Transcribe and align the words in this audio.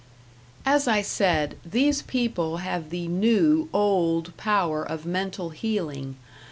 As 0.65 0.87
I 0.87 1.03
said, 1.03 1.57
these 1.63 2.01
people 2.01 2.57
have 2.57 2.89
the 2.89 3.07
new 3.07 3.69
old 3.71 4.35
power 4.35 4.83
of 4.83 5.05
mental 5.05 5.51
healing. 5.51 6.15